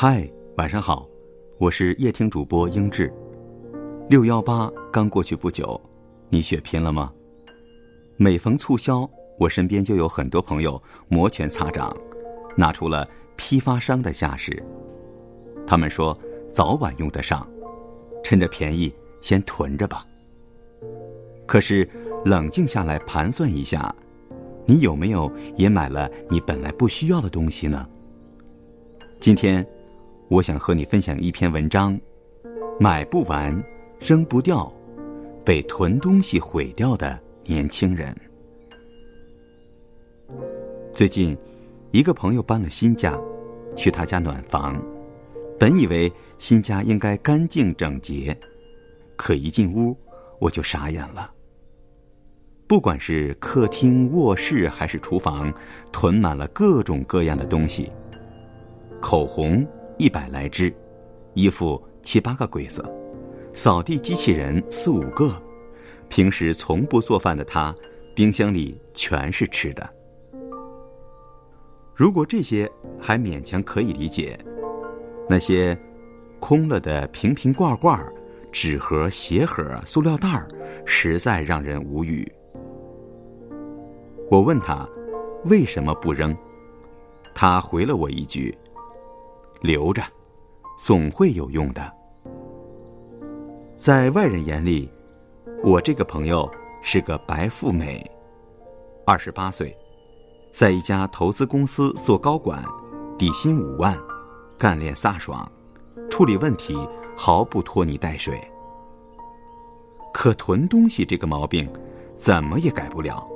[0.00, 1.08] 嗨，晚上好，
[1.58, 3.12] 我是夜听主播英志。
[4.08, 5.80] 六幺八刚过去不久，
[6.28, 7.12] 你血拼了吗？
[8.16, 9.10] 每逢促销，
[9.40, 11.92] 我身边就有很多朋友摩拳擦掌，
[12.56, 13.04] 拿出了
[13.34, 14.64] 批发商的架势。
[15.66, 17.44] 他们说早晚用得上，
[18.22, 20.06] 趁着便宜先囤着吧。
[21.44, 21.90] 可是
[22.24, 23.92] 冷静下来盘算一下，
[24.68, 27.88] 你有没有也买了你本来不需要的东西呢？
[29.18, 29.66] 今天。
[30.30, 31.98] 我想和你分享一篇文章：
[32.78, 33.64] 买不完，
[33.98, 34.70] 扔不掉，
[35.42, 38.14] 被囤东西毁掉的年轻人。
[40.92, 41.34] 最近，
[41.92, 43.18] 一个朋友搬了新家，
[43.74, 44.78] 去他家暖房。
[45.58, 48.38] 本以为新家应该干净整洁，
[49.16, 49.96] 可一进屋
[50.38, 51.32] 我就傻眼了。
[52.68, 55.50] 不管是客厅、卧室还是厨房，
[55.90, 57.90] 囤满了各种各样的东西，
[59.00, 59.66] 口红。
[59.96, 60.72] 一百来支，
[61.34, 62.84] 衣服七八个柜子，
[63.52, 65.32] 扫地机器人四五个，
[66.08, 67.74] 平时从不做饭的他，
[68.14, 69.90] 冰箱里全是吃的。
[71.96, 74.38] 如果这些还勉强可以理解，
[75.28, 75.76] 那些
[76.38, 78.00] 空了的瓶瓶罐罐、
[78.52, 80.46] 纸盒、鞋盒、塑料袋，
[80.86, 82.30] 实在让人无语。
[84.30, 84.86] 我问他
[85.44, 86.36] 为什么不扔，
[87.34, 88.56] 他回了我一句。
[89.60, 90.02] 留着，
[90.78, 91.92] 总会有用的。
[93.76, 94.88] 在外人眼里，
[95.64, 96.48] 我这个朋友
[96.82, 98.04] 是个白富美，
[99.06, 99.76] 二十八岁，
[100.52, 102.62] 在一家投资公司做高管，
[103.18, 103.98] 底薪五万，
[104.56, 105.50] 干练飒爽，
[106.10, 106.76] 处理问题
[107.16, 108.38] 毫不拖泥带水。
[110.12, 111.68] 可囤东西这个毛病，
[112.14, 113.28] 怎么也改不了。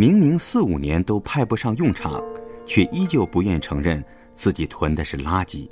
[0.00, 2.24] 明明四五年都派不上用场，
[2.64, 4.02] 却依旧不愿承认。
[4.32, 5.68] 自己囤的是垃圾，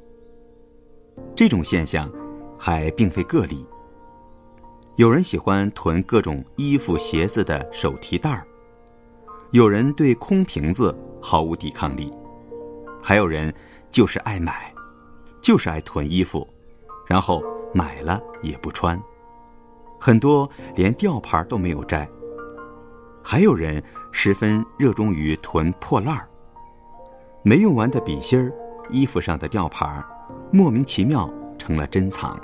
[1.35, 2.13] 这种现象
[2.59, 3.67] 还并非个例。
[4.97, 8.47] 有人喜欢囤各种衣服、鞋子的手提袋儿，
[9.53, 12.13] 有人对空瓶子毫无抵抗力，
[13.01, 13.51] 还有人
[13.91, 14.71] 就是爱买，
[15.41, 16.47] 就是爱囤衣服，
[17.07, 17.43] 然后
[17.73, 19.03] 买了也不穿，
[19.99, 22.07] 很多连吊牌都没有摘。
[23.23, 23.83] 还有人
[24.13, 26.29] 十分热衷于囤破烂儿。
[27.43, 28.53] 没用完的笔芯儿，
[28.91, 30.05] 衣服上的吊牌儿
[30.51, 32.39] 莫名其妙成了珍藏。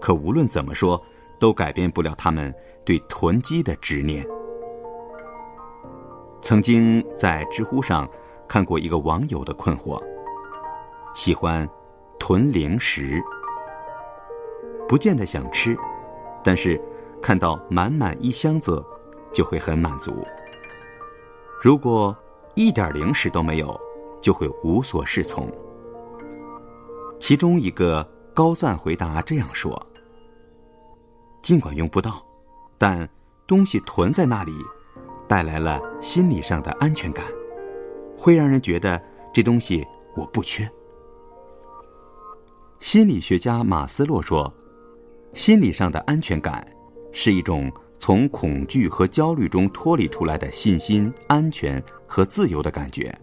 [0.00, 1.00] 可无论怎么说，
[1.38, 2.52] 都改变不了他们
[2.84, 4.26] 对囤积的执念。
[6.40, 8.08] 曾经在知乎上
[8.48, 10.02] 看过一个网友的困惑：
[11.14, 11.68] 喜欢
[12.18, 13.22] 囤零食，
[14.88, 15.76] 不见得想吃，
[16.42, 16.80] 但是
[17.22, 18.84] 看到满满一箱子，
[19.32, 20.26] 就会很满足。
[21.60, 22.16] 如果
[22.54, 23.80] 一点零食都没有，
[24.20, 25.50] 就会无所适从。
[27.18, 29.74] 其中一个高赞回答这样说
[31.40, 32.24] ：“尽管用不到，
[32.76, 33.08] 但
[33.46, 34.52] 东西囤在那里，
[35.28, 37.24] 带来了心理上的安全感，
[38.18, 39.00] 会让人觉得
[39.32, 40.68] 这东西我不缺。”
[42.80, 44.52] 心理学家马斯洛说
[45.32, 46.66] ：“心理上的安全感
[47.12, 47.72] 是一种。”
[48.04, 53.16] 从恐惧和焦虑中脱离出来的信心、安全和自由的感觉，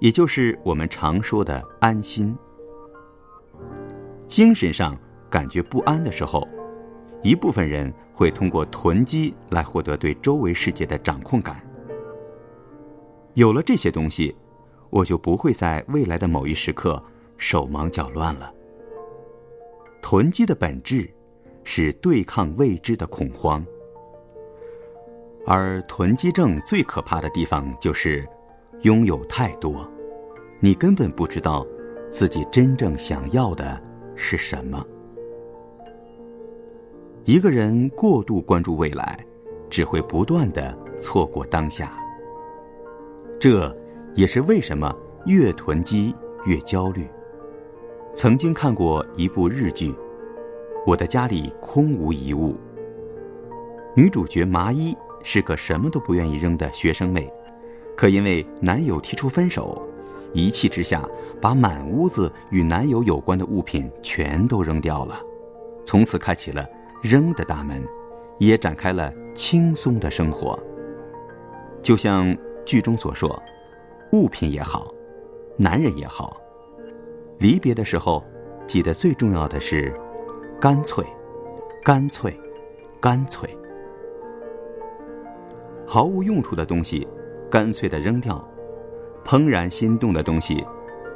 [0.00, 2.36] 也就是我们常说的安心。
[4.26, 4.98] 精神上
[5.30, 6.44] 感觉不安的时候，
[7.22, 11.64] 一部分人会通过囤积来获得对周围世界的掌控感。
[13.34, 14.34] 有了这些东西，
[14.90, 17.00] 我就不会在未来的某一时刻
[17.38, 18.52] 手忙脚乱了。
[20.02, 21.08] 囤积的本质
[21.62, 23.64] 是对抗未知的恐慌。
[25.46, 28.26] 而囤积症最可怕的地方就是，
[28.80, 29.86] 拥有太多，
[30.58, 31.66] 你根本不知道
[32.10, 33.78] 自己真正想要的
[34.14, 34.82] 是什么。
[37.24, 39.18] 一个人过度关注未来，
[39.68, 41.92] 只会不断的错过当下。
[43.38, 43.74] 这
[44.14, 44.94] 也是为什么
[45.26, 46.14] 越囤积
[46.46, 47.06] 越焦虑。
[48.14, 49.90] 曾经看过一部日剧，
[50.86, 52.52] 《我的家里空无一物》，
[53.94, 54.96] 女主角麻衣。
[55.24, 57.28] 是个什么都不愿意扔的学生妹，
[57.96, 59.82] 可因为男友提出分手，
[60.32, 61.08] 一气之下
[61.40, 65.18] 把满屋子与男友有关的物品全都扔掉了，
[65.84, 66.68] 从此开启了
[67.02, 67.82] 扔的大门，
[68.38, 70.58] 也展开了轻松的生活。
[71.82, 73.42] 就像剧中所说，
[74.12, 74.92] 物品也好，
[75.56, 76.36] 男人也好，
[77.38, 78.22] 离别的时候，
[78.66, 79.92] 记得最重要的是，
[80.60, 81.04] 干脆，
[81.82, 82.34] 干脆，
[83.00, 83.48] 干脆。
[85.94, 87.06] 毫无用处的东西，
[87.48, 88.44] 干脆的扔掉，
[89.24, 90.66] 怦然心动的东西，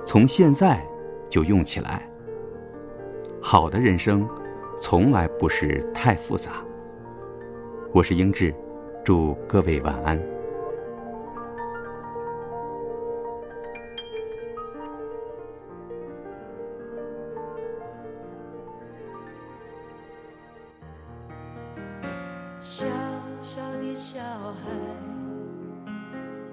[0.07, 0.81] 从现在
[1.29, 2.09] 就用起来。
[3.43, 4.25] 好的人生，
[4.79, 6.63] 从来不是太复杂。
[7.93, 8.55] 我是英智，
[9.05, 10.38] 祝各位晚安。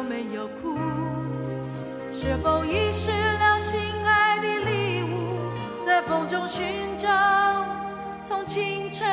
[0.00, 0.78] 有没有哭？
[2.10, 5.52] 是否遗失了心爱的礼物，
[5.84, 6.64] 在风中寻
[6.96, 7.66] 找，
[8.22, 9.06] 从清晨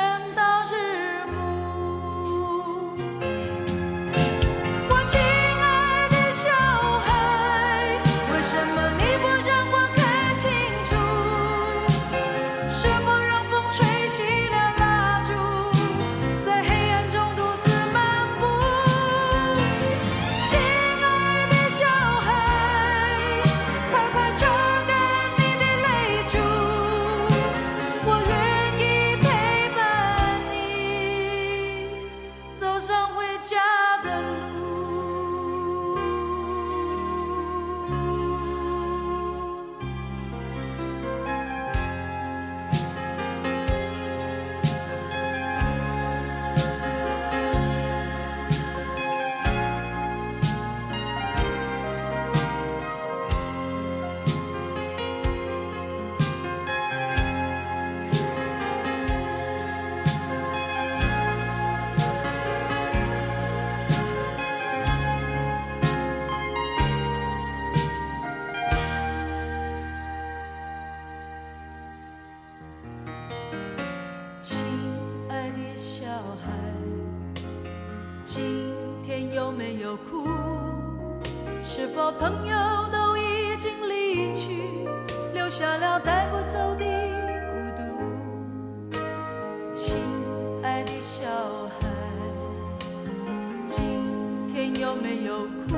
[81.78, 82.56] 是否朋友
[82.90, 84.50] 都已经离去
[85.32, 86.84] 留下了带不走的
[87.52, 88.98] 孤独？
[89.72, 89.96] 亲
[90.60, 91.24] 爱的小
[91.78, 91.86] 孩
[93.68, 93.78] 今
[94.48, 95.76] 天有没有哭？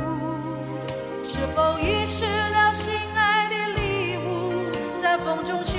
[1.23, 5.76] 是否遗失了心爱的礼物在风中虚